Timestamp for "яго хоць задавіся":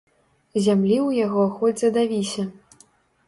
1.25-2.47